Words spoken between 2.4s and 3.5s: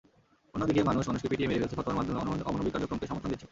অমানবিক কার্যক্রমকে সমর্থন দিচ্ছে।